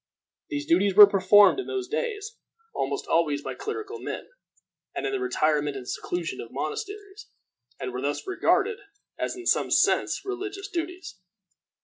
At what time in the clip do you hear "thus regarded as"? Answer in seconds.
8.01-9.35